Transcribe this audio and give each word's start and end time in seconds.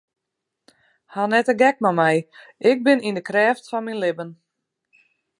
Haw 1.13 1.27
net 1.29 1.45
de 1.49 1.53
gek 1.61 1.77
mei 1.83 1.95
my, 1.99 2.13
ik 2.69 2.77
bin 2.85 3.03
yn 3.07 3.17
de 3.17 3.23
krêft 3.29 3.69
fan 3.71 3.83
myn 3.85 4.01
libben. 4.03 4.29